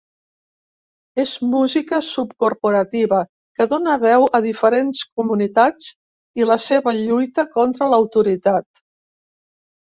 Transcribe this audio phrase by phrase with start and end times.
[1.23, 3.19] És música subcorporativa
[3.59, 5.91] que dona veu a diferents comunitats
[6.43, 8.85] i la seva lluita contra l"autoritat.